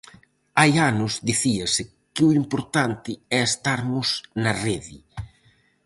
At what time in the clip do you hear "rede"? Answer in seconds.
4.65-4.97